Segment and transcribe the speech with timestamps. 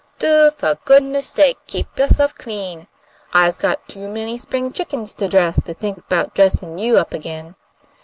[0.17, 2.87] "Do fo' goodness' sake keep yo'self clean.
[3.33, 7.53] I'se got too many spring chickens to dress to think 'bout dressin' you up again."